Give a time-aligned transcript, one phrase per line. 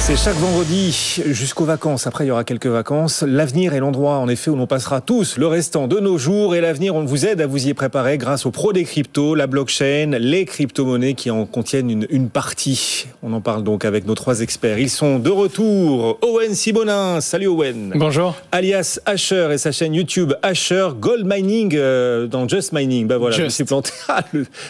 [0.00, 2.06] C'est chaque vendredi jusqu'aux vacances.
[2.06, 3.22] Après, il y aura quelques vacances.
[3.22, 6.54] L'avenir est l'endroit, en effet, où l'on passera tous le restant de nos jours.
[6.54, 9.46] Et l'avenir, on vous aide à vous y préparer grâce aux pros des cryptos, la
[9.46, 13.06] blockchain, les crypto-monnaies qui en contiennent une, une, partie.
[13.22, 14.78] On en parle donc avec nos trois experts.
[14.78, 16.18] Ils sont de retour.
[16.22, 17.20] Owen Sibonin.
[17.20, 17.92] Salut Owen.
[17.94, 18.34] Bonjour.
[18.50, 23.06] Alias Asher et sa chaîne YouTube Asher Gold Mining euh, dans Just Mining.
[23.06, 23.40] Ben voilà, Just.
[23.40, 23.90] je me suis planté.
[24.10, 24.24] Ah,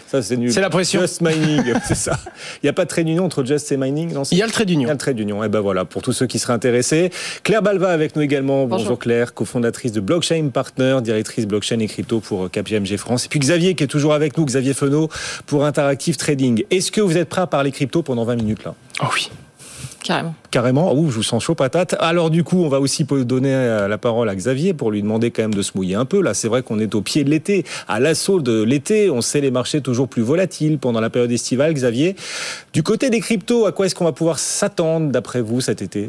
[0.08, 0.52] ça, c'est nul.
[0.52, 1.00] C'est la pression.
[1.00, 2.18] Just Mining, c'est ça.
[2.56, 4.46] Il n'y a pas de trait d'union entre Just et Mining non, Il y a
[4.46, 4.88] le trait d'union.
[5.18, 5.42] D'union.
[5.42, 7.10] Et eh ben voilà, pour tous ceux qui seraient intéressés.
[7.42, 8.66] Claire Balva avec nous également.
[8.66, 13.26] Bonjour, Bonjour Claire, cofondatrice de Blockchain Partner, directrice blockchain et crypto pour KPMG France.
[13.26, 15.08] Et puis Xavier qui est toujours avec nous, Xavier Fenot
[15.46, 16.64] pour Interactive Trading.
[16.70, 18.74] Est-ce que vous êtes prêt à parler crypto pendant 20 minutes là?
[19.02, 19.30] Oh oui.
[20.08, 20.34] Carrément.
[20.50, 20.94] Carrément.
[20.94, 21.94] Ouh, je vous sens chaud patate.
[22.00, 25.30] Alors du coup, on va aussi donner euh, la parole à Xavier pour lui demander
[25.30, 26.22] quand même de se mouiller un peu.
[26.22, 29.10] Là, c'est vrai qu'on est au pied de l'été, à l'assaut de l'été.
[29.10, 31.74] On sait les marchés toujours plus volatiles pendant la période estivale.
[31.74, 32.16] Xavier,
[32.72, 36.08] du côté des cryptos, à quoi est-ce qu'on va pouvoir s'attendre d'après vous cet été?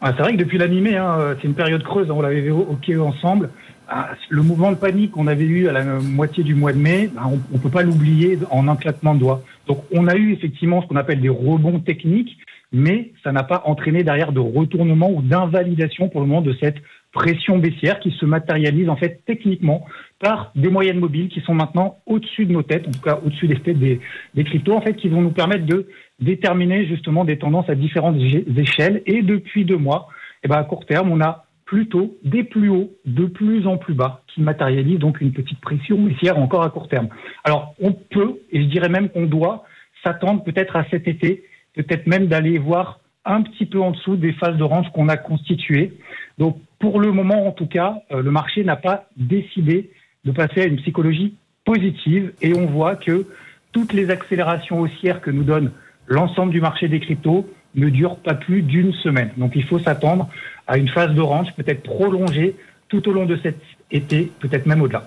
[0.00, 2.10] Ah, C'est vrai que depuis la mi-mai, hein, c'est une période creuse.
[2.10, 3.50] On l'avait évoqué ensemble.
[3.90, 7.10] Ah, le mouvement de panique qu'on avait eu à la moitié du mois de mai,
[7.14, 9.42] bah, on ne peut pas l'oublier en un claquement de doigts.
[9.66, 12.38] Donc on a eu effectivement ce qu'on appelle des rebonds techniques
[12.72, 16.76] mais ça n'a pas entraîné derrière de retournement ou d'invalidation pour le moment de cette
[17.12, 19.86] pression baissière qui se matérialise en fait techniquement
[20.18, 23.48] par des moyennes mobiles qui sont maintenant au-dessus de nos têtes, en tout cas au-dessus
[23.48, 25.88] des têtes des, cryptos, en fait, qui vont nous permettre de
[26.20, 29.02] déterminer justement des tendances à différentes échelles.
[29.06, 30.08] Et depuis deux mois,
[30.42, 33.94] eh ben à court terme, on a plutôt des plus hauts de plus en plus
[33.94, 37.08] bas qui matérialisent donc une petite pression baissière encore à court terme.
[37.44, 39.64] Alors on peut, et je dirais même qu'on doit,
[40.02, 41.44] s'attendre peut-être à cet été
[41.82, 45.16] peut-être même d'aller voir un petit peu en dessous des phases de range qu'on a
[45.16, 45.92] constituées.
[46.38, 49.90] Donc pour le moment, en tout cas, euh, le marché n'a pas décidé
[50.24, 51.34] de passer à une psychologie
[51.64, 53.26] positive et on voit que
[53.72, 55.70] toutes les accélérations haussières que nous donne
[56.06, 59.30] l'ensemble du marché des cryptos ne durent pas plus d'une semaine.
[59.36, 60.28] Donc il faut s'attendre
[60.66, 62.56] à une phase de range peut-être prolongée
[62.88, 63.58] tout au long de cet
[63.90, 65.06] été, peut-être même au-delà.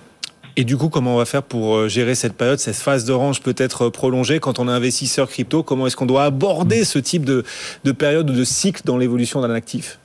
[0.58, 3.14] Et du coup, comment on va faire pour euh, gérer cette période, cette phase de
[3.14, 5.64] range peut-être euh, prolongée quand on est investisseur crypto?
[5.64, 7.44] Comment est-ce qu'on doit aborder ce type de,
[7.84, 10.00] de période ou de cycle dans l'évolution d'un actif?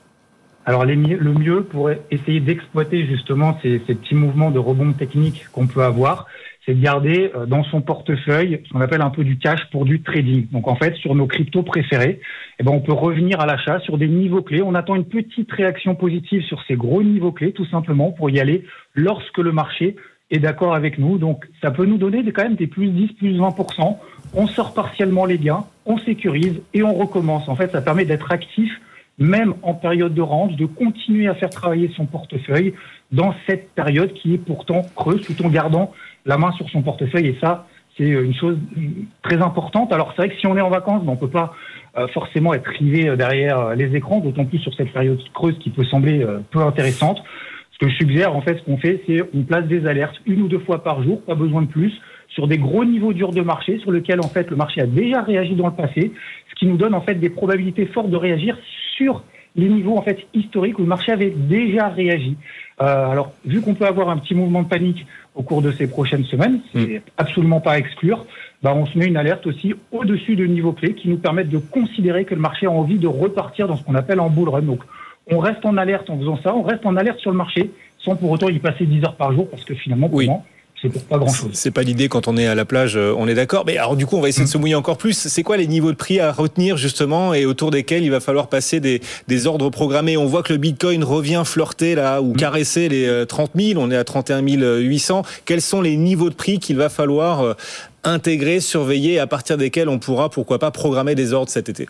[0.64, 5.68] Alors le mieux pour essayer d'exploiter justement ces, ces, petits mouvements de rebond technique qu'on
[5.68, 6.26] peut avoir,
[6.66, 9.84] c'est de garder euh, dans son portefeuille ce qu'on appelle un peu du cash pour
[9.84, 10.48] du trading.
[10.50, 12.20] Donc en fait, sur nos cryptos préférés,
[12.58, 14.62] eh ben, on peut revenir à l'achat sur des niveaux clés.
[14.62, 18.40] On attend une petite réaction positive sur ces gros niveaux clés, tout simplement pour y
[18.40, 18.64] aller
[18.94, 19.94] lorsque le marché
[20.30, 21.18] est d'accord avec nous.
[21.18, 23.96] Donc, ça peut nous donner quand même des plus 10, plus 20%.
[24.34, 27.48] On sort partiellement les gains, on sécurise et on recommence.
[27.48, 28.70] En fait, ça permet d'être actif,
[29.18, 32.74] même en période de range, de continuer à faire travailler son portefeuille
[33.12, 35.92] dans cette période qui est pourtant creuse, tout en gardant
[36.24, 37.28] la main sur son portefeuille.
[37.28, 37.66] Et ça,
[37.96, 38.58] c'est une chose
[39.22, 39.92] très importante.
[39.92, 41.54] Alors, c'est vrai que si on est en vacances, ben, on peut pas
[41.96, 45.58] euh, forcément être rivé euh, derrière euh, les écrans, d'autant plus sur cette période creuse
[45.58, 47.22] qui peut sembler peu intéressante.
[47.76, 50.40] Ce que je suggère, en fait, ce qu'on fait, c'est on place des alertes une
[50.40, 51.92] ou deux fois par jour, pas besoin de plus,
[52.28, 55.20] sur des gros niveaux durs de marché, sur lesquels, en fait, le marché a déjà
[55.20, 56.12] réagi dans le passé,
[56.48, 58.56] ce qui nous donne, en fait, des probabilités fortes de réagir
[58.96, 59.24] sur
[59.56, 62.36] les niveaux, en fait, historiques où le marché avait déjà réagi.
[62.80, 65.86] Euh, alors, vu qu'on peut avoir un petit mouvement de panique au cours de ces
[65.86, 67.00] prochaines semaines, c'est mm.
[67.18, 68.24] absolument pas à exclure,
[68.62, 71.58] bah, on se met une alerte aussi au-dessus de niveaux clés qui nous permettent de
[71.58, 74.62] considérer que le marché a envie de repartir dans ce qu'on appelle en bull run.
[74.62, 74.80] Donc,
[75.30, 78.16] on reste en alerte en faisant ça, on reste en alerte sur le marché, sans
[78.16, 80.28] pour autant y passer 10 heures par jour, parce que finalement, oui.
[80.80, 81.50] c'est pour pas grand chose.
[81.52, 83.64] C'est pas l'idée quand on est à la plage, euh, on est d'accord.
[83.66, 85.14] Mais alors du coup, on va essayer de se mouiller encore plus.
[85.14, 88.46] C'est quoi les niveaux de prix à retenir justement et autour desquels il va falloir
[88.48, 90.16] passer des, des ordres programmés?
[90.16, 92.36] On voit que le Bitcoin revient flirter là ou mm.
[92.36, 93.82] caresser les 30 euh, 000.
[93.82, 95.22] On est à 31 800.
[95.44, 97.54] Quels sont les niveaux de prix qu'il va falloir euh,
[98.04, 101.88] intégrer, surveiller, à partir desquels on pourra pourquoi pas programmer des ordres cet été?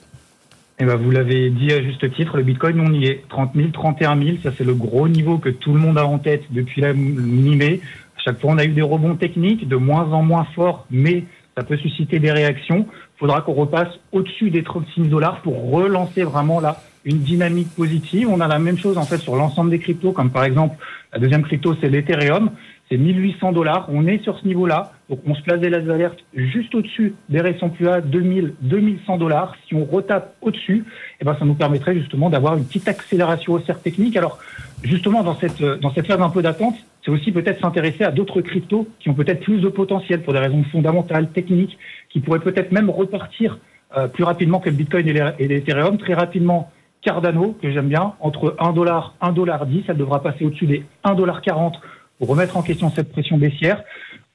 [0.79, 3.25] Eh ben, vous l'avez dit à juste titre, le Bitcoin, on y est.
[3.29, 6.19] 30 000, 31 000, ça c'est le gros niveau que tout le monde a en
[6.19, 7.81] tête depuis la mi-mai.
[8.23, 11.25] Chaque fois, on a eu des rebonds techniques, de moins en moins forts, mais
[11.57, 12.87] ça peut susciter des réactions.
[12.91, 18.29] Il faudra qu'on repasse au-dessus des 36 dollars pour relancer vraiment là une dynamique positive.
[18.29, 20.77] On a la même chose en fait sur l'ensemble des cryptos, comme par exemple
[21.13, 22.51] la deuxième crypto, c'est l'Ethereum
[22.89, 23.87] c'est 1800 dollars.
[23.89, 24.93] On est sur ce niveau-là.
[25.09, 29.55] Donc, on se place des alertes juste au-dessus des récents plus bas, 2000, 2100 dollars.
[29.69, 30.85] Si on retape au-dessus,
[31.21, 34.17] eh ben, ça nous permettrait justement d'avoir une petite accélération haussière technique.
[34.17, 34.39] Alors,
[34.83, 36.75] justement, dans cette, dans cette phase un peu d'attente,
[37.05, 40.41] c'est aussi peut-être s'intéresser à d'autres cryptos qui ont peut-être plus de potentiel pour des
[40.41, 41.79] raisons fondamentales, techniques,
[42.11, 43.61] qui pourraient peut-être même repartir
[43.97, 45.99] euh, plus rapidement que le Bitcoin et l'Ethereum.
[45.99, 50.45] Très rapidement, Cardano, que j'aime bien, entre 1 dollar, 1 dollar 10, elle devra passer
[50.45, 51.81] au-dessus des 1 dollar 40
[52.19, 53.85] pour remettre en question cette pression baissière.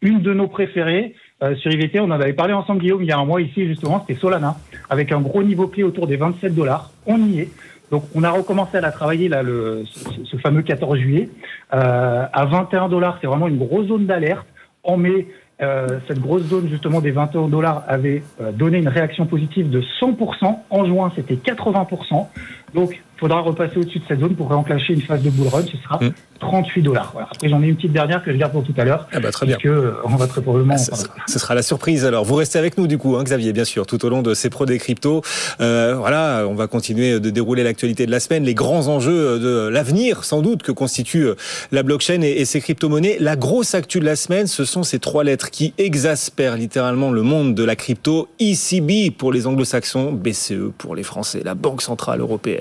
[0.01, 1.15] Une de nos préférées,
[1.57, 4.03] sur IVT, on en avait parlé ensemble, Guillaume, il y a un mois ici, justement,
[4.05, 4.57] c'était Solana,
[4.91, 6.91] avec un gros niveau clé autour des 27 dollars.
[7.07, 7.49] On y est.
[7.89, 11.29] Donc, on a recommencé à la travailler, là, le, ce, fameux 14 juillet.
[11.71, 14.45] à 21 dollars, c'est vraiment une grosse zone d'alerte.
[14.83, 15.27] En mai,
[15.61, 19.81] euh, cette grosse zone justement des 21 dollars avait euh, donné une réaction positive de
[19.81, 20.57] 100%.
[20.71, 22.27] En juin, c'était 80%.
[22.73, 25.63] Donc, il faudra repasser au-dessus de cette zone pour réenclencher une phase de bull run.
[25.63, 26.11] Ce sera mmh.
[26.41, 27.13] 38 dollars.
[27.31, 29.07] Après, j'en ai une petite dernière que je garde pour tout à l'heure.
[29.13, 29.57] Ah bah très bien.
[29.57, 30.75] Que, euh, on va très probablement.
[30.75, 30.95] Ah,
[31.27, 32.03] ce, sera la surprise.
[32.03, 34.33] Alors, vous restez avec nous du coup, hein, Xavier, bien sûr, tout au long de
[34.33, 35.21] ces pros des cryptos.
[35.61, 39.67] Euh, voilà, on va continuer de dérouler l'actualité de la semaine, les grands enjeux de
[39.67, 41.35] l'avenir, sans doute, que constitue euh,
[41.71, 43.17] la blockchain et, et ces crypto-monnaies.
[43.19, 47.21] La grosse actu de la semaine, ce sont ces trois lettres qui exaspèrent littéralement le
[47.21, 48.29] monde de la crypto.
[48.39, 52.60] ECB pour les anglo-saxons, BCE pour les Français, la Banque Centrale Européenne,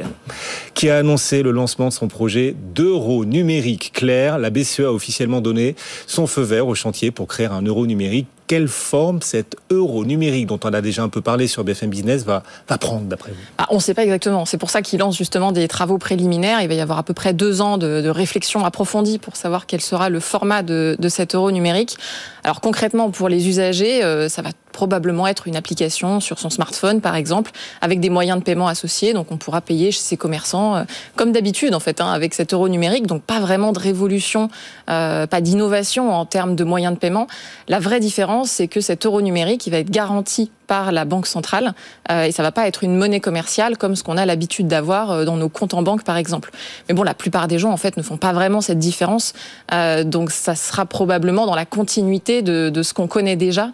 [0.75, 4.38] qui a annoncé le lancement de son projet d'euro numérique clair.
[4.38, 5.76] La BCE a officiellement donné
[6.06, 10.47] son feu vert au chantier pour créer un euro numérique quelle forme cet euro numérique
[10.47, 12.43] dont on a déjà un peu parlé sur BFM Business va,
[12.81, 13.37] prendre d'après vous?
[13.58, 14.44] Ah, On ne sait pas exactement.
[14.44, 16.61] C'est pour ça qu'il lance justement des travaux préliminaires.
[16.61, 19.81] Il va y avoir à peu près deux ans de, réflexion approfondie pour savoir quel
[19.81, 21.96] sera le format de, cet euro numérique.
[22.43, 27.00] Alors concrètement, pour les usagers, euh, ça va probablement être une application sur son smartphone,
[27.00, 27.50] par exemple,
[27.81, 29.12] avec des moyens de paiement associés.
[29.12, 30.84] Donc, on pourra payer chez ses commerçants euh,
[31.17, 33.06] comme d'habitude, en fait, hein, avec cet euro numérique.
[33.06, 34.49] Donc, pas vraiment de révolution,
[34.88, 37.26] euh, pas d'innovation en termes de moyens de paiement.
[37.69, 41.26] La vraie différence, c'est que cet euro numérique, il va être garanti par la banque
[41.26, 41.75] centrale
[42.12, 45.11] euh, et ça va pas être une monnaie commerciale comme ce qu'on a l'habitude d'avoir
[45.11, 46.52] euh, dans nos comptes en banque par exemple.
[46.88, 49.32] Mais bon, la plupart des gens en fait ne font pas vraiment cette différence,
[49.75, 53.72] euh, donc ça sera probablement dans la continuité de, ce qu'on connaît déjà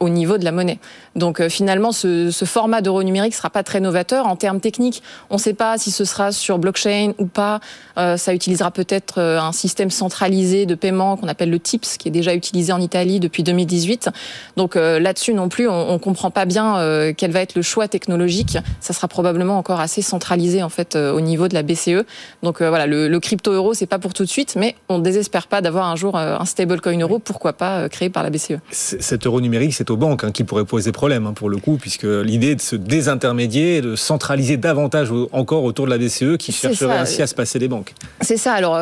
[0.00, 0.80] au niveau de la monnaie.
[1.14, 5.00] Donc finalement, ce, format d'euro numérique sera pas très novateur en termes techniques.
[5.30, 7.60] On ne sait pas si ce sera sur blockchain ou pas.
[7.96, 12.34] ça utilisera peut-être un système centralisé de paiement qu'on appelle le TIPS, qui est déjà
[12.34, 14.10] utilisé en Italie depuis 2018.
[14.56, 17.88] Donc là-dessus non plus, on comprend comprend pas bien euh, quel va être le choix
[17.88, 18.58] technologique.
[18.80, 22.04] Ça sera probablement encore assez centralisé en fait euh, au niveau de la BCE.
[22.42, 25.46] Donc euh, voilà, le, crypto euro c'est pas pour tout de suite, mais on désespère
[25.46, 28.58] pas d'avoir un jour un stablecoin euro, pourquoi pas créé par la BCE.
[28.70, 31.78] Cet euro numérique, c'est aux banques hein, qui pourrait poser problème hein, pour le coup,
[31.80, 36.98] puisque l'idée de se désintermédier, de centraliser davantage encore autour de la BCE, qui chercherait
[36.98, 37.94] ainsi à se passer des banques.
[38.20, 38.52] C'est ça.
[38.52, 38.74] Alors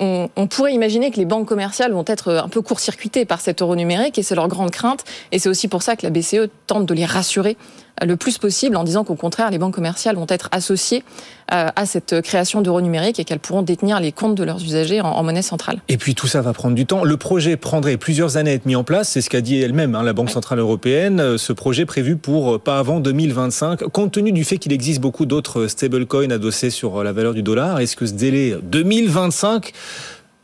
[0.00, 3.62] on, on pourrait imaginer que les banques commerciales vont être un peu court-circuitées par cet
[3.62, 5.04] euro numérique, et c'est leur grande crainte.
[5.32, 7.56] Et c'est aussi pour ça que la BCE tente de les rassurer
[8.00, 11.04] le plus possible en disant qu'au contraire, les banques commerciales vont être associées
[11.52, 15.00] euh, à cette création d'euros numériques et qu'elles pourront détenir les comptes de leurs usagers
[15.00, 15.80] en, monnaie centrale.
[15.88, 17.04] Et puis tout ça va prendre du temps.
[17.04, 19.94] Le projet prendrait plusieurs années à être mis en place, c'est ce qu'a dit elle-même,
[19.94, 21.20] hein, la Banque Centrale Européenne.
[21.20, 23.84] Euh, ce projet prévu pour euh, pas avant 2025.
[23.84, 27.80] Compte tenu du fait qu'il existe beaucoup d'autres stablecoins adossés sur la valeur du dollar,
[27.80, 29.72] est-ce que ce délai 2025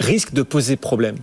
[0.01, 1.17] risque de poser problème?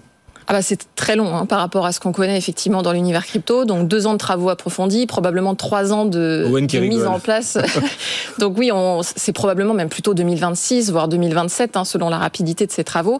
[0.48, 3.26] Ah bah c'est très long hein, par rapport à ce qu'on connaît effectivement dans l'univers
[3.26, 3.66] crypto.
[3.66, 6.48] Donc deux ans de travaux approfondis, probablement trois ans de,
[6.80, 7.58] mise en place.
[8.40, 8.70] Donc oui,
[9.02, 13.20] c'est probablement même plutôt 2026, voire 2027, hein, selon la rapidité de ces travaux.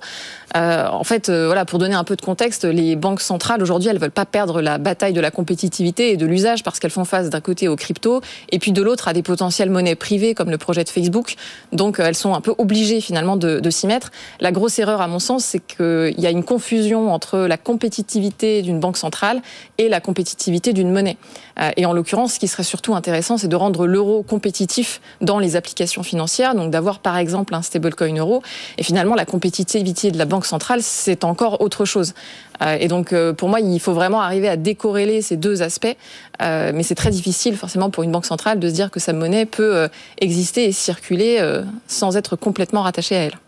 [0.56, 3.90] Euh, en fait, euh, voilà, pour donner un peu de contexte, les banques centrales aujourd'hui,
[3.90, 7.04] elles veulent pas perdre la bataille de la compétitivité et de l'usage parce qu'elles font
[7.04, 8.22] face d'un côté aux crypto
[8.52, 11.36] et puis de l'autre à des potentielles monnaies privées comme le projet de Facebook.
[11.74, 14.12] Donc euh, elles sont un peu obligées finalement de, de s'y mettre.
[14.40, 18.62] La grosse erreur, à mon sens, c'est qu'il y a une confusion entre la compétitivité
[18.62, 19.42] d'une banque centrale
[19.78, 21.18] et la compétitivité d'une monnaie.
[21.60, 25.40] Euh, et en l'occurrence, ce qui serait surtout intéressant, c'est de rendre l'euro compétitif dans
[25.40, 28.42] les applications financières, donc d'avoir par exemple un stablecoin euro.
[28.78, 32.14] Et finalement, la compétitivité de la banque centrale, c'est encore autre chose.
[32.62, 35.96] Euh, et donc, euh, pour moi, il faut vraiment arriver à décorréler ces deux aspects.
[36.40, 39.46] mais c'est très difficile, forcément, pour une banque centrale de se dire que sa monnaie
[39.46, 39.88] peut
[40.20, 41.40] exister et circuler
[41.88, 43.45] sans être complètement rattachée à elle.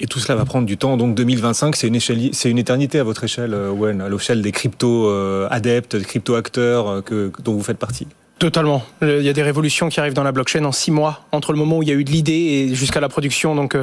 [0.00, 0.96] Et tout cela va prendre du temps.
[0.96, 5.48] Donc 2025, c'est une éternité à votre échelle, euh, Wen, à l'échelle des crypto euh,
[5.60, 8.06] des crypto acteurs euh, dont vous faites partie.
[8.38, 8.82] Totalement.
[9.02, 11.58] Il y a des révolutions qui arrivent dans la blockchain en six mois entre le
[11.58, 13.54] moment où il y a eu de l'idée et jusqu'à la production.
[13.54, 13.76] Donc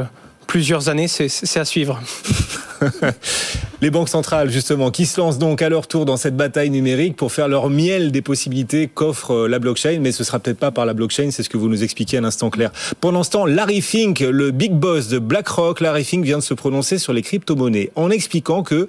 [0.47, 2.01] plusieurs années, c'est à suivre.
[3.81, 7.15] Les banques centrales, justement, qui se lancent donc à leur tour dans cette bataille numérique
[7.15, 10.71] pour faire leur miel des possibilités qu'offre euh, la blockchain, mais ce sera peut-être pas
[10.71, 12.71] par la blockchain, c'est ce que vous nous expliquez à l'instant clair.
[13.01, 16.55] Pendant ce temps, Larry Fink, le big boss de BlackRock, Larry Fink vient de se
[16.55, 18.87] prononcer sur les crypto-monnaies en expliquant que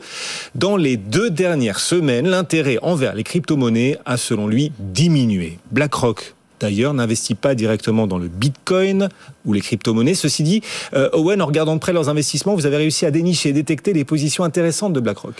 [0.55, 5.59] dans les deux dernières semaines, l'intérêt envers les crypto-monnaies a selon lui diminué.
[5.71, 9.09] BlackRock d'ailleurs, n'investit pas directement dans le Bitcoin
[9.45, 10.15] ou les crypto-monnaies.
[10.15, 10.63] Ceci dit,
[10.95, 13.93] euh, Owen, en regardant de près leurs investissements, vous avez réussi à dénicher et détecter
[13.93, 15.35] les positions intéressantes de BlackRock.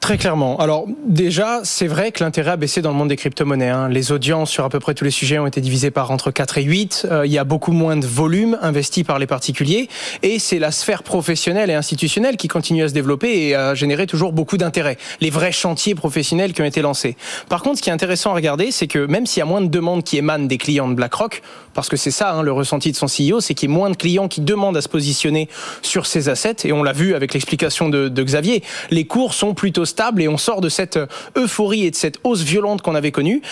[0.00, 0.56] Très clairement.
[0.58, 3.68] Alors déjà, c'est vrai que l'intérêt a baissé dans le monde des crypto-monnaies.
[3.68, 3.88] Hein.
[3.88, 6.58] Les audiences sur à peu près tous les sujets ont été divisées par entre 4
[6.58, 7.08] et 8.
[7.10, 9.88] Euh, il y a beaucoup moins de volume investi par les particuliers.
[10.22, 14.06] Et c'est la sphère professionnelle et institutionnelle qui continue à se développer et à générer
[14.06, 14.98] toujours beaucoup d'intérêt.
[15.20, 17.16] Les vrais chantiers professionnels qui ont été lancés.
[17.48, 19.60] Par contre, ce qui est intéressant à regarder, c'est que même s'il y a moins
[19.60, 21.42] de demandes qui émanent des clients de BlackRock,
[21.74, 23.90] parce que c'est ça hein, le ressenti de son CEO, c'est qu'il y a moins
[23.90, 25.48] de clients qui demandent à se positionner
[25.82, 26.56] sur ces assets.
[26.64, 28.62] Et on l'a vu avec l'explication de, de Xavier.
[28.90, 30.98] Les cours sont plutôt stable et on sort de cette
[31.36, 33.42] euphorie et de cette hausse violente qu'on avait connue.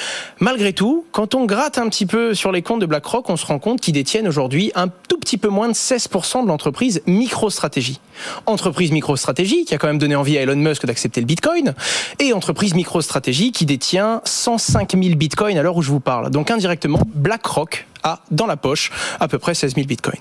[0.40, 3.46] Malgré tout, quand on gratte un petit peu sur les comptes de BlackRock, on se
[3.46, 8.00] rend compte qu'ils détiennent aujourd'hui un tout petit peu moins de 16% de l'entreprise MicroStratégie.
[8.46, 11.74] Entreprise MicroStratégie qui a quand même donné envie à Elon Musk d'accepter le Bitcoin
[12.18, 16.30] et entreprise MicroStratégie qui détient 105 000 Bitcoins à l'heure où je vous parle.
[16.30, 18.90] Donc indirectement, BlackRock a dans la poche
[19.20, 20.20] à peu près 16 000 Bitcoins.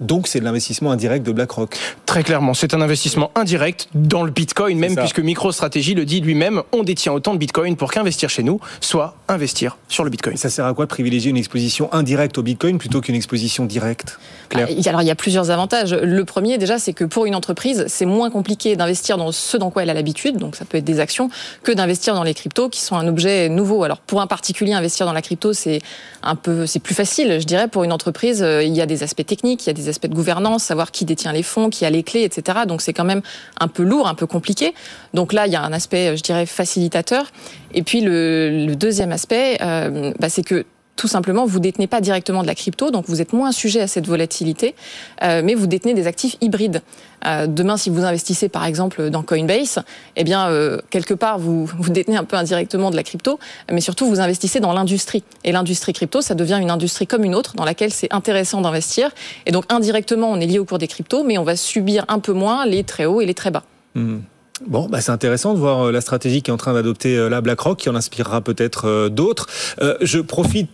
[0.00, 1.76] Donc c'est de l'investissement indirect de BlackRock.
[2.06, 6.62] Très clairement, c'est un investissement indirect dans le Bitcoin, même puisque MicroStrategy le dit lui-même,
[6.72, 10.36] on détient autant de Bitcoin pour qu'investir chez nous soit investir sur le Bitcoin.
[10.36, 14.18] ça sert à quoi de privilégier une exposition indirecte au Bitcoin plutôt qu'une exposition directe
[14.48, 15.92] Claire ah, Alors il y a plusieurs avantages.
[15.92, 19.70] Le premier déjà, c'est que pour une entreprise, c'est moins compliqué d'investir dans ce dans
[19.70, 21.30] quoi elle a l'habitude, donc ça peut être des actions,
[21.62, 23.84] que d'investir dans les cryptos qui sont un objet nouveau.
[23.84, 25.80] Alors pour un particulier, investir dans la crypto, c'est
[26.22, 27.68] un peu, c'est plus facile, je dirais.
[27.68, 30.06] Pour une entreprise, euh, il y a des aspects techniques, il y a des aspects
[30.06, 32.60] de gouvernance, savoir qui détient les fonds, qui a les clés, etc.
[32.66, 33.22] Donc c'est quand même
[33.60, 34.74] un peu lourd, un peu compliqué.
[35.14, 37.26] Donc là, il y a un aspect, je dirais, facilitateur.
[37.74, 40.64] Et puis le, deuxième aspect, euh, bah, c'est que
[40.96, 43.86] tout simplement, vous détenez pas directement de la crypto, donc vous êtes moins sujet à
[43.86, 44.74] cette volatilité,
[45.22, 46.82] euh, mais vous détenez des actifs hybrides.
[47.26, 49.80] Euh, demain, si vous investissez par exemple dans Coinbase,
[50.16, 53.38] eh bien euh, quelque part vous détenez un peu indirectement de la crypto,
[53.70, 55.24] mais surtout vous investissez dans l'industrie.
[55.44, 59.10] Et l'industrie crypto, ça devient une industrie comme une autre dans laquelle c'est intéressant d'investir.
[59.46, 62.18] Et donc indirectement, on est lié au cours des cryptos, mais on va subir un
[62.18, 63.62] peu moins les très hauts et les très bas.
[63.94, 64.18] Mmh.
[64.66, 67.30] Bon, bah c'est intéressant de voir euh, la stratégie qui est en train d'adopter euh,
[67.30, 69.46] la BlackRock, qui en inspirera peut-être euh, d'autres.
[70.02, 70.68] je profite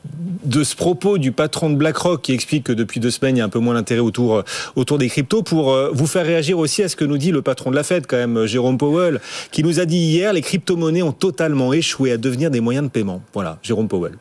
[0.44, 3.42] de ce propos du patron de BlackRock qui explique que depuis deux semaines, il y
[3.42, 4.42] a un peu moins d'intérêt autour,
[4.74, 7.70] autour des cryptos pour vous faire réagir aussi à ce que nous dit le patron
[7.70, 11.12] de la Fed, quand même, Jérôme Powell, qui nous a dit hier, les crypto-monnaies ont
[11.12, 13.22] totalement échoué à devenir des moyens de paiement.
[13.34, 14.12] Voilà, Jérôme Powell.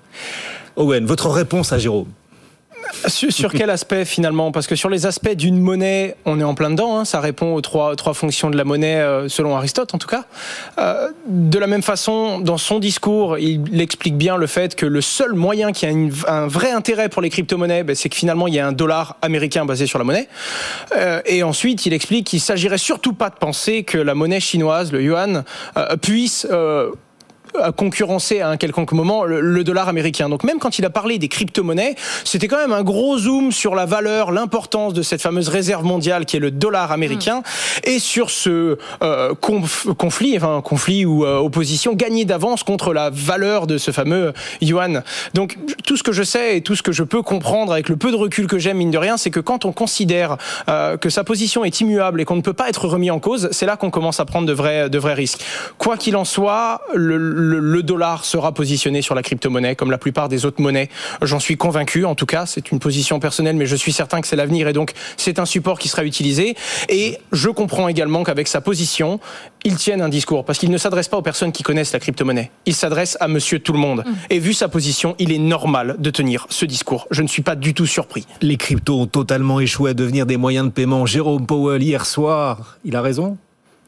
[0.75, 2.07] Owen, votre réponse à Jérôme
[3.07, 4.51] sur, quel aspect finalement?
[4.51, 6.97] Parce que sur les aspects d'une monnaie, on est en plein dedans.
[6.97, 7.05] Hein.
[7.05, 10.25] ça répond aux trois, trois fonctions de la monnaie, euh, selon Aristote en tout cas.
[10.77, 15.01] Euh, de la même façon, dans son discours, il explique bien le fait que le
[15.01, 18.53] seul moyen qui a un vrai intérêt pour les crypto-monnaies, ben, c'est que finalement, il
[18.53, 20.27] y a un dollar américain basé sur la monnaie.
[20.95, 24.91] Euh, et ensuite, il explique qu'il s'agirait surtout pas de penser que la monnaie chinoise,
[24.91, 25.43] le yuan,
[26.01, 26.47] puisse
[27.75, 30.29] concurrencer à un quelconque moment le, dollar américain.
[30.29, 33.75] Donc même quand il a parlé des crypto-monnaies, c'était quand même un gros zoom sur
[33.75, 37.89] la valeur, l'importance de cette fameuse réserve mondiale qui est le dollar américain mm.
[37.89, 43.67] et sur ce euh, conflit, enfin conflit ou euh, opposition gagnée d'avance contre la valeur
[43.67, 45.03] de ce fameux yuan.
[45.33, 47.95] Donc tout ce que je sais et tout ce que je peux comprendre avec le
[47.95, 50.37] peu de recul que j'ai, mine de rien, c'est que quand on considère
[50.69, 53.49] euh, que sa position est immuable et qu'on ne peut pas être remis en cause,
[53.51, 55.43] c'est là qu'on commence à prendre de vrais, de vrais risques.
[55.77, 57.44] Quoi qu'il en soit, le le,
[57.81, 60.89] dollar sera positionné sur la crypto-monnaie comme la plupart des autres monnaies.
[61.21, 62.05] J'en suis convaincu.
[62.05, 64.73] En tout cas, c'est une position personnelle, mais je suis certain que c'est l'avenir et
[64.73, 66.55] donc c'est un support qui sera utilisé.
[66.89, 69.19] Et je comprends également qu'avec sa position,
[69.63, 72.51] il tienne un discours parce qu'il ne s'adresse pas aux personnes qui connaissent la crypto-monnaie.
[72.65, 74.03] Il s'adresse à monsieur tout le monde.
[74.05, 74.13] Mm.
[74.29, 77.07] Et vu sa position, il est normal de tenir ce discours.
[77.11, 78.25] Je ne suis pas du tout surpris.
[78.41, 81.05] Les cryptos ont totalement échoué à devenir des moyens de paiement.
[81.05, 83.37] Jérôme Powell, hier soir, il a raison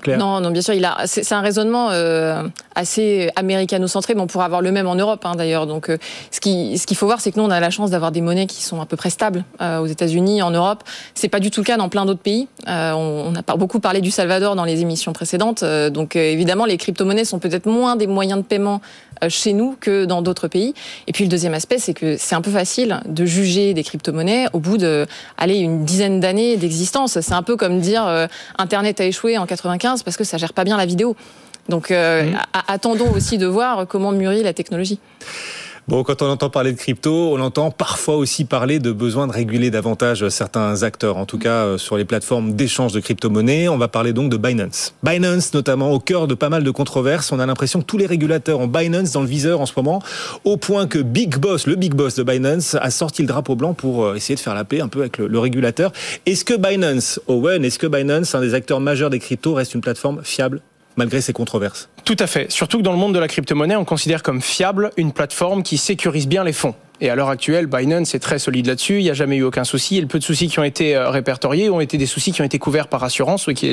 [0.05, 1.07] non, non, bien sûr, a.
[1.07, 2.43] C'est un raisonnement euh,
[2.75, 5.67] assez américano-centré, mais on pourrait avoir le même en Europe, hein, d'ailleurs.
[5.67, 5.97] Donc, euh,
[6.31, 8.63] ce qu'il faut voir, c'est que nous, on a la chance d'avoir des monnaies qui
[8.63, 10.83] sont à peu près stables euh, aux États-Unis, en Europe.
[11.15, 12.47] C'est pas du tout le cas dans plein d'autres pays.
[12.67, 15.63] on, a beaucoup parlé du Salvador dans les émissions précédentes.
[15.63, 18.81] donc, évidemment, les crypto-monnaies sont peut-être moins des moyens de paiement
[19.29, 20.75] chez nous que dans d'autres pays.
[21.07, 24.45] Et puis, le deuxième aspect, c'est que c'est un peu facile de juger des crypto-monnaies
[24.53, 25.07] au bout de,
[25.47, 27.19] une dizaine d'années d'existence.
[27.19, 28.27] C'est un peu comme dire
[28.57, 31.15] Internet a échoué en 95 parce que ça gère pas bien la vidéo.
[31.69, 32.37] Donc euh, mmh.
[32.67, 34.99] attendons aussi de voir comment mûrit la technologie.
[35.87, 39.31] Bon, quand on entend parler de crypto, on entend parfois aussi parler de besoin de
[39.31, 43.69] réguler davantage certains acteurs, en tout cas euh, sur les plateformes d'échange de crypto-monnaies.
[43.69, 44.93] On va parler donc de Binance.
[45.01, 47.31] Binance, notamment, au cœur de pas mal de controverses.
[47.31, 50.03] On a l'impression que tous les régulateurs ont Binance dans le viseur en ce moment,
[50.43, 53.73] au point que Big Boss, le Big Boss de Binance, a sorti le drapeau blanc
[53.73, 55.93] pour euh, essayer de faire la paix un peu avec le, régulateur.
[56.25, 59.79] Est-ce que Binance, Owen, est-ce que Binance, un des acteurs majeurs des cryptos, reste une
[59.79, 60.59] plateforme fiable
[60.97, 61.87] malgré ces controverses?
[62.07, 62.49] Tout à fait.
[62.49, 65.77] Surtout que dans le monde de la crypto-monnaie, on considère comme fiable une plateforme qui
[65.77, 66.73] sécurise bien les fonds.
[66.99, 68.97] Et à l'heure actuelle, Binance est très solide là-dessus.
[68.97, 69.97] Il n'y a jamais eu aucun souci.
[69.97, 72.41] Et le peu de soucis qui ont été euh, répertoriés ont été des soucis qui
[72.41, 73.71] ont été couverts par assurance ou qui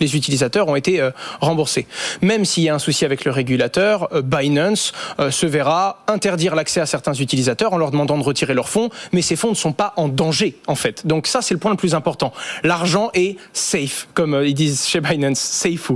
[0.00, 1.10] les utilisateurs ont été euh,
[1.40, 1.86] remboursés.
[2.22, 4.92] Même s'il y a un souci avec le régulateur, euh, Binance
[5.30, 8.88] se verra interdire l'accès à certains utilisateurs en leur demandant de retirer leurs fonds.
[9.12, 11.06] Mais ces fonds ne sont pas en danger, en fait.
[11.06, 12.32] Donc ça, c'est le point le plus important.
[12.62, 15.90] L'argent est safe, comme ils disent chez Binance, safe.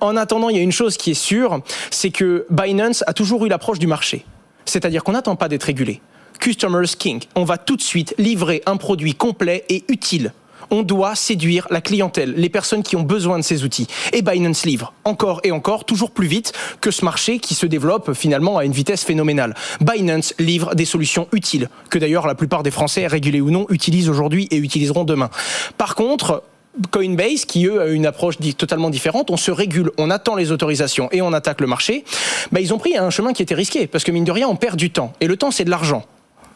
[0.00, 1.14] En attendant, il y a une chose qui est
[1.90, 4.24] c'est que Binance a toujours eu l'approche du marché.
[4.64, 6.00] C'est-à-dire qu'on n'attend pas d'être régulé.
[6.38, 7.22] Customers King.
[7.34, 10.32] On va tout de suite livrer un produit complet et utile
[10.70, 13.86] on doit séduire la clientèle, les personnes qui ont besoin de ces outils.
[14.12, 18.12] Et Binance livre encore et encore, toujours plus vite que ce marché qui se développe
[18.14, 19.54] finalement à une vitesse phénoménale.
[19.80, 24.08] Binance livre des solutions utiles, que d'ailleurs la plupart des Français, régulés ou non, utilisent
[24.08, 25.30] aujourd'hui et utiliseront demain.
[25.76, 26.44] Par contre,
[26.90, 31.08] Coinbase, qui eux a une approche totalement différente, on se régule, on attend les autorisations
[31.10, 32.04] et on attaque le marché,
[32.52, 34.56] bah, ils ont pris un chemin qui était risqué, parce que mine de rien, on
[34.56, 35.12] perd du temps.
[35.20, 36.06] Et le temps, c'est de l'argent.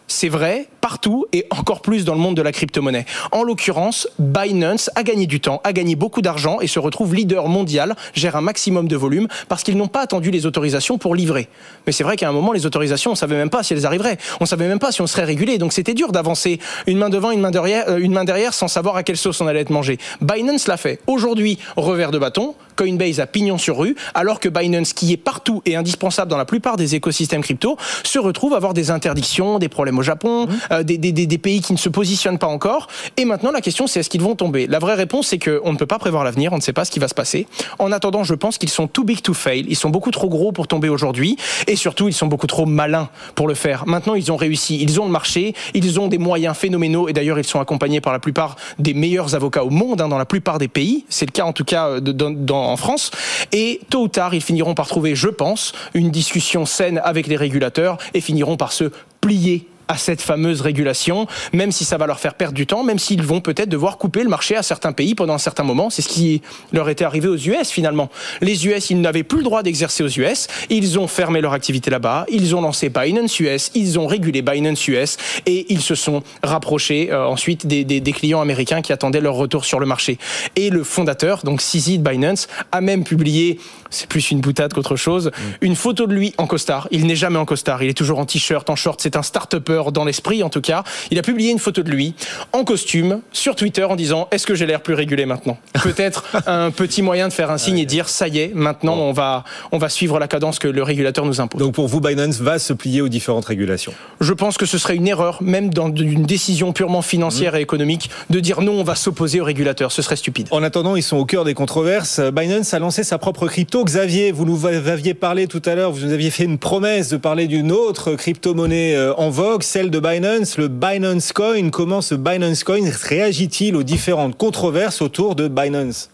[0.06, 3.06] C'est vrai partout et encore plus dans le monde de la crypto-monnaie.
[3.32, 7.48] En l'occurrence, Binance a gagné du temps, a gagné beaucoup d'argent et se retrouve leader
[7.48, 11.48] mondial, gère un maximum de volume parce qu'ils n'ont pas attendu les autorisations pour livrer.
[11.86, 14.18] Mais c'est vrai qu'à un moment, les autorisations, on savait même pas si elles arriveraient.
[14.40, 15.56] On savait même pas si on serait régulé.
[15.56, 18.68] Donc c'était dur d'avancer une main devant, une main derrière, euh, une main derrière sans
[18.68, 19.96] savoir à quelle sauce on allait être mangé.
[20.20, 21.00] Binance l'a fait.
[21.06, 25.62] Aujourd'hui, revers de bâton, Coinbase a pignon sur rue, alors que Binance, qui est partout
[25.64, 29.68] et indispensable dans la plupart des écosystèmes crypto, se retrouve à avoir des interdictions, des
[29.68, 30.50] problèmes au Japon, mmh.
[30.72, 32.88] euh, des, des, des, pays qui ne se positionnent pas encore.
[33.16, 34.66] Et maintenant, la question, c'est est-ce qu'ils vont tomber?
[34.66, 36.90] La vraie réponse, c'est qu'on ne peut pas prévoir l'avenir, on ne sait pas ce
[36.90, 37.46] qui va se passer.
[37.78, 39.64] En attendant, je pense qu'ils sont too big to fail.
[39.68, 41.36] Ils sont beaucoup trop gros pour tomber aujourd'hui.
[41.66, 43.86] Et surtout, ils sont beaucoup trop malins pour le faire.
[43.86, 44.78] Maintenant, ils ont réussi.
[44.80, 45.54] Ils ont le marché.
[45.74, 47.08] Ils ont des moyens phénoménaux.
[47.08, 50.18] Et d'ailleurs, ils sont accompagnés par la plupart des meilleurs avocats au monde, hein, dans
[50.18, 51.04] la plupart des pays.
[51.08, 53.10] C'est le cas, en tout cas, euh, dans, en France.
[53.52, 57.36] Et tôt ou tard, ils finiront par trouver, je pense, une discussion saine avec les
[57.36, 62.20] régulateurs et finiront par se plier à cette fameuse régulation, même si ça va leur
[62.20, 65.14] faire perdre du temps, même s'ils vont peut-être devoir couper le marché à certains pays
[65.14, 65.90] pendant un certain moment.
[65.90, 68.10] C'est ce qui leur était arrivé aux US finalement.
[68.40, 70.48] Les US, ils n'avaient plus le droit d'exercer aux US.
[70.70, 72.26] Ils ont fermé leur activité là-bas.
[72.28, 73.70] Ils ont lancé Binance US.
[73.74, 78.40] Ils ont régulé Binance US et ils se sont rapprochés euh, ensuite des, des, clients
[78.40, 80.18] américains qui attendaient leur retour sur le marché.
[80.56, 83.58] Et le fondateur, donc CZ Binance, a même publié,
[83.94, 85.40] c'est plus une boutade qu'autre chose, mm.
[85.62, 86.88] une photo de lui en costard.
[86.90, 87.82] Il n'est jamais en costard.
[87.82, 89.00] Il est toujours en t-shirt, en short.
[89.02, 90.84] C'est un start-upper dans l'esprit en tout cas.
[91.10, 92.14] Il a publié une photo de lui
[92.52, 95.58] en costume sur Twitter en disant Est-ce que j'ai l'air plus régulé maintenant?
[95.82, 99.12] Peut-être un petit moyen de faire un signe et dire Ça y est, maintenant on
[99.12, 101.60] va, on va suivre la cadence que le régulateur nous impose.
[101.60, 103.92] Donc pour vous, Binance va se plier aux différentes régulations?
[104.20, 107.56] Je pense que ce serait une erreur, même dans une décision purement financière mmh.
[107.56, 109.92] et économique, de dire non, on va s'opposer au régulateur.
[109.92, 110.48] Ce serait stupide.
[110.50, 112.20] En attendant, ils sont au cœur des controverses.
[112.20, 113.83] Binance a lancé sa propre crypto.
[113.84, 117.18] Xavier, vous nous aviez parlé tout à l'heure, vous nous aviez fait une promesse de
[117.18, 121.68] parler d'une autre crypto-monnaie euh, en vogue celle de Binance, le Binance Coin.
[121.70, 126.10] Comment ce Binance Coin réagit-il aux différentes controverses autour de Binance?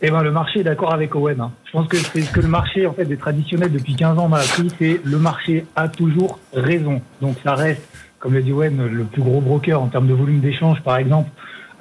[0.00, 1.40] Eh ben, le marché est d'accord avec Owen.
[1.40, 1.52] Hein.
[1.66, 4.28] Je pense que c'est ce que le marché en fait des traditionnels depuis 15 ans
[4.28, 7.02] m'a appris, c'est le marché a toujours raison.
[7.20, 7.82] Donc ça reste,
[8.18, 11.28] comme l'a dit Owen, le plus gros broker en termes de volume d'échange, par exemple,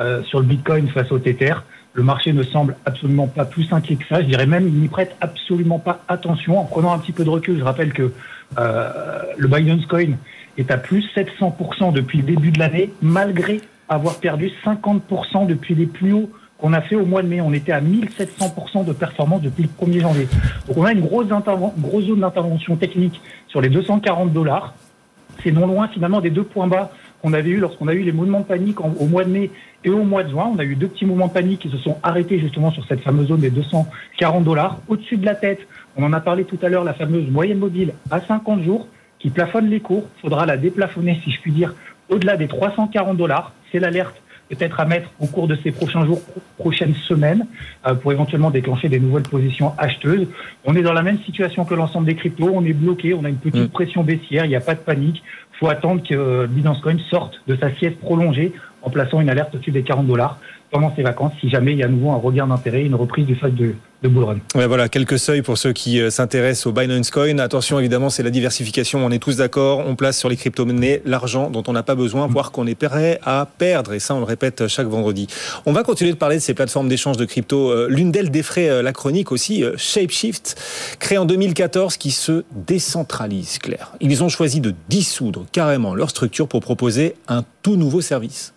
[0.02, 1.54] euh, sur le Bitcoin face au Tether.
[1.94, 4.22] Le marché ne semble absolument pas plus inquiet que ça.
[4.22, 6.60] Je dirais même, il n'y prête absolument pas attention.
[6.60, 8.12] En prenant un petit peu de recul, je rappelle que
[8.58, 8.90] euh,
[9.38, 10.14] le Binance Coin
[10.58, 15.86] est à plus 700% depuis le début de l'année, malgré avoir perdu 50% depuis les
[15.86, 17.42] plus hauts qu'on a fait au mois de mai.
[17.42, 20.28] On était à 1700% de performance depuis le 1er janvier.
[20.68, 24.74] Donc on a une grosse, grosse zone d'intervention technique sur les 240 dollars.
[25.44, 26.92] C'est non loin finalement des deux points bas
[27.24, 29.50] qu'on avait eu lorsqu'on a eu les mouvements de panique au mois de mai
[29.86, 30.52] et au mois de juin.
[30.54, 33.00] On a eu deux petits mouvements de panique qui se sont arrêtés justement sur cette
[33.00, 34.80] fameuse zone des 240 dollars.
[34.90, 35.60] Au-dessus de la tête,
[35.96, 38.88] on en a parlé tout à l'heure, la fameuse moyenne mobile à 50 jours
[39.20, 40.04] qui plafonne les cours.
[40.22, 41.74] Faudra la déplafonner, si je puis dire,
[42.10, 43.54] au-delà des 340 dollars.
[43.72, 44.22] C'est l'alerte
[44.56, 46.22] peut-être à mettre au cours de ces prochains jours,
[46.58, 47.46] prochaines semaines,
[47.88, 50.28] euh, pour éventuellement déclencher des nouvelles positions acheteuses.
[50.66, 52.50] On est dans la même situation que l'ensemble des cryptos.
[52.54, 53.70] On est bloqué, on a une petite mm.
[53.70, 55.24] pression baissière, il n'y a pas de panique.
[55.54, 59.30] Il faut attendre que euh, Binance Coin sorte de sa sieste prolongée en plaçant une
[59.30, 60.40] alerte au-dessus des 40 dollars
[60.72, 63.26] pendant ces vacances, si jamais il y a à nouveau un regain d'intérêt, une reprise
[63.26, 63.76] du phase de,
[64.68, 67.38] voilà, quelques seuils pour ceux qui euh, s'intéressent au Binance Coin.
[67.40, 69.06] Attention, évidemment, c'est la diversification.
[69.06, 69.80] On est tous d'accord.
[69.80, 73.20] On place sur les crypto-monnaies l'argent dont on n'a pas besoin, voire qu'on est prêt
[73.24, 73.94] à perdre.
[73.94, 75.28] Et ça, on le répète chaque vendredi.
[75.66, 77.72] On va continuer de parler de ces plateformes d'échange de crypto.
[77.72, 80.60] Euh, l'une d'elles défraie euh, la chronique aussi, ShapeShift,
[81.00, 83.94] créé en 2014, qui se décentralise, Claire.
[84.02, 88.53] Ils ont choisi de dissoudre carrément leur structure pour proposer un tout nouveau service.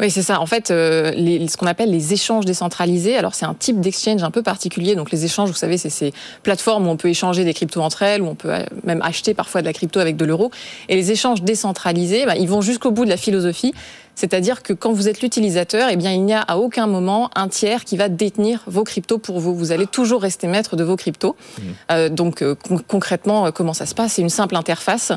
[0.00, 0.40] Oui, c'est ça.
[0.40, 4.22] En fait, euh, les, ce qu'on appelle les échanges décentralisés, alors c'est un type d'exchange
[4.22, 4.94] un peu particulier.
[4.94, 8.02] Donc les échanges, vous savez, c'est ces plateformes où on peut échanger des cryptos entre
[8.02, 10.50] elles, où on peut euh, même acheter parfois de la crypto avec de l'euro.
[10.88, 13.74] Et les échanges décentralisés, bah, ils vont jusqu'au bout de la philosophie.
[14.18, 17.46] C'est-à-dire que quand vous êtes l'utilisateur, eh bien, il n'y a à aucun moment un
[17.46, 19.54] tiers qui va détenir vos cryptos pour vous.
[19.54, 21.36] Vous allez toujours rester maître de vos cryptos.
[21.36, 21.62] Mmh.
[21.92, 22.56] Euh, donc, euh,
[22.88, 24.14] concrètement, euh, comment ça se passe?
[24.14, 25.12] C'est une simple interface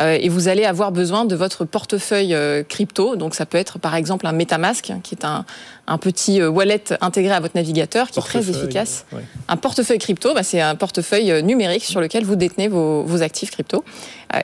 [0.00, 2.36] euh, et vous allez avoir besoin de votre portefeuille
[2.68, 3.16] crypto.
[3.16, 5.44] Donc, ça peut être par exemple un MetaMask, qui est un,
[5.86, 9.04] un petit euh, wallet intégré à votre navigateur qui est très efficace.
[9.12, 9.22] Ouais.
[9.48, 13.50] Un portefeuille crypto, bah, c'est un portefeuille numérique sur lequel vous détenez vos, vos actifs
[13.50, 13.84] crypto.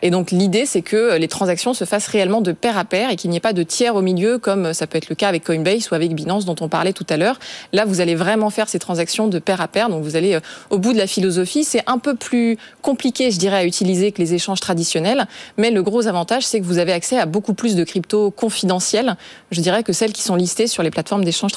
[0.03, 3.17] Et donc l'idée, c'est que les transactions se fassent réellement de pair à pair et
[3.17, 5.45] qu'il n'y ait pas de tiers au milieu, comme ça peut être le cas avec
[5.45, 7.39] Coinbase ou avec Binance dont on parlait tout à l'heure.
[7.73, 9.89] Là, vous allez vraiment faire ces transactions de pair à pair.
[9.89, 10.39] Donc vous allez
[10.71, 11.65] au bout de la philosophie.
[11.65, 15.27] C'est un peu plus compliqué, je dirais, à utiliser que les échanges traditionnels.
[15.57, 19.17] Mais le gros avantage, c'est que vous avez accès à beaucoup plus de cryptos confidentielles,
[19.51, 21.53] je dirais, que celles qui sont listées sur les plateformes d'échange.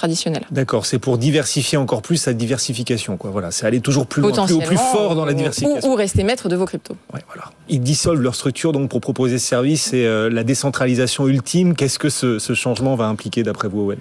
[0.52, 3.18] D'accord, c'est pour diversifier encore plus sa diversification.
[3.18, 3.32] Quoi.
[3.32, 5.90] Voilà, c'est aller toujours plus loin, plus, plus fort dans la diversification.
[5.90, 6.96] Ou, ou rester maître de vos cryptos.
[7.14, 7.50] Ouais, voilà.
[7.70, 11.76] Ils dissolvent leur structure donc pour proposer ce service et euh, la décentralisation ultime.
[11.76, 14.00] Qu'est-ce que ce, ce, changement va impliquer d'après vous, Owen?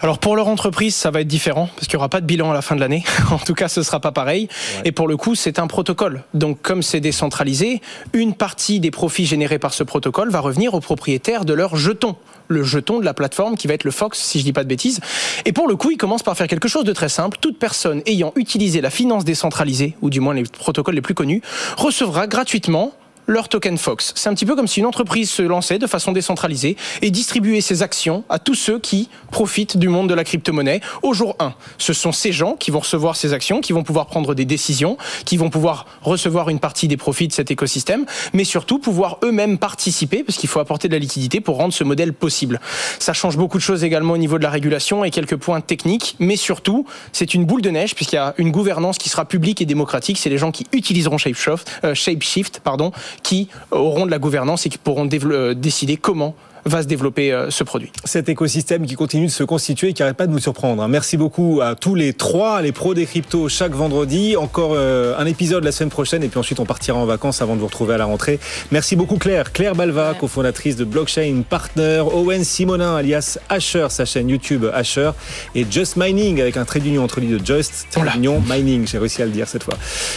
[0.00, 2.50] Alors pour leur entreprise, ça va être différent parce qu'il n'y aura pas de bilan
[2.50, 3.04] à la fin de l'année.
[3.30, 4.48] en tout cas, ce sera pas pareil.
[4.76, 4.88] Ouais.
[4.88, 6.22] Et pour le coup, c'est un protocole.
[6.34, 7.80] Donc comme c'est décentralisé,
[8.12, 12.16] une partie des profits générés par ce protocole va revenir aux propriétaires de leur jeton
[12.48, 14.68] le jeton de la plateforme qui va être le Fox, si je dis pas de
[14.68, 15.00] bêtises.
[15.44, 17.38] Et pour le coup, il commence par faire quelque chose de très simple.
[17.40, 21.42] Toute personne ayant utilisé la finance décentralisée, ou du moins les protocoles les plus connus,
[21.76, 22.92] recevra gratuitement
[23.26, 24.12] leur token Fox.
[24.16, 27.60] C'est un petit peu comme si une entreprise se lançait de façon décentralisée et distribuait
[27.60, 31.54] ses actions à tous ceux qui profitent du monde de la crypto-monnaie au jour 1.
[31.78, 34.96] Ce sont ces gens qui vont recevoir ces actions, qui vont pouvoir prendre des décisions,
[35.24, 39.58] qui vont pouvoir recevoir une partie des profits de cet écosystème, mais surtout pouvoir eux-mêmes
[39.58, 42.60] participer, parce qu'il faut apporter de la liquidité pour rendre ce modèle possible.
[42.98, 46.16] Ça change beaucoup de choses également au niveau de la régulation et quelques points techniques,
[46.18, 49.60] mais surtout, c'est une boule de neige, puisqu'il y a une gouvernance qui sera publique
[49.60, 50.18] et démocratique.
[50.18, 54.68] C'est les gens qui utiliseront ShapeShift, euh, ShapeShift pardon, qui auront de la gouvernance et
[54.68, 56.34] qui pourront décider comment
[56.66, 57.90] va se développer euh, ce produit.
[58.04, 60.86] Cet écosystème qui continue de se constituer et qui n'arrête pas de nous surprendre.
[60.88, 64.36] Merci beaucoup à tous les trois, les pros des cryptos chaque vendredi.
[64.36, 67.54] Encore euh, un épisode la semaine prochaine et puis ensuite on partira en vacances avant
[67.54, 68.38] de vous retrouver à la rentrée.
[68.72, 69.52] Merci beaucoup Claire.
[69.52, 70.18] Claire Balva, ouais.
[70.18, 72.02] cofondatrice de Blockchain Partner.
[72.12, 75.12] Owen Simonin alias Asher, sa chaîne YouTube Asher.
[75.54, 77.40] Et Just Mining avec un trait d'union entre les deux.
[77.44, 78.86] Just, trait d'union, Mining.
[78.86, 79.74] J'ai réussi à le dire cette fois.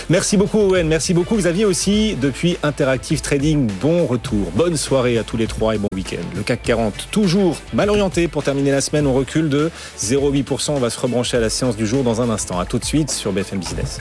[0.10, 0.88] Merci beaucoup Owen.
[0.88, 3.70] Merci beaucoup Xavier aussi depuis Interactive Trading.
[3.82, 4.52] Bon retour.
[4.56, 6.39] Bonne soirée à tous les trois et bon week-end.
[6.40, 9.06] Le CAC 40 toujours mal orienté pour terminer la semaine.
[9.06, 10.72] On recule de 0,8%.
[10.72, 12.58] On va se rebrancher à la séance du jour dans un instant.
[12.60, 14.00] À tout de suite sur BFM Business.